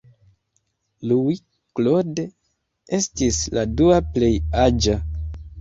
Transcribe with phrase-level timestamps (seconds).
[1.11, 2.23] Louis-Claude
[3.01, 4.35] estis la dua plej
[4.67, 4.99] aĝa.